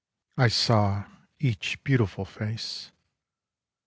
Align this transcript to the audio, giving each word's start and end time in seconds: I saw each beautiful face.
I 0.35 0.47
saw 0.47 1.03
each 1.39 1.83
beautiful 1.83 2.25
face. 2.25 2.89